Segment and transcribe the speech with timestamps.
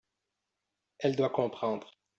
[0.97, 1.95] elle doit comprendre.